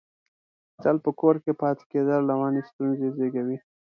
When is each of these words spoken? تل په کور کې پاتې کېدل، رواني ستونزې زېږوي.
تل 0.83 0.97
په 1.05 1.11
کور 1.19 1.35
کې 1.43 1.51
پاتې 1.61 1.83
کېدل، 1.91 2.21
رواني 2.31 2.61
ستونزې 2.69 3.07
زېږوي. 3.17 3.57